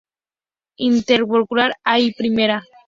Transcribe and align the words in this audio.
Intercomunal 0.87 1.73
Alí 1.91 2.11
Primera. 2.17 2.57